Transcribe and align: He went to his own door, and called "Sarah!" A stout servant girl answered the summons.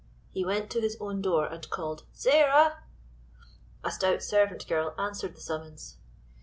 He 0.31 0.43
went 0.43 0.71
to 0.71 0.81
his 0.81 0.97
own 0.99 1.21
door, 1.21 1.45
and 1.45 1.69
called 1.69 2.05
"Sarah!" 2.11 2.81
A 3.83 3.91
stout 3.91 4.23
servant 4.23 4.67
girl 4.67 4.95
answered 4.97 5.35
the 5.35 5.41
summons. 5.41 5.97